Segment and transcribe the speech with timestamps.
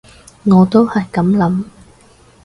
[0.45, 1.63] 我都係噉諗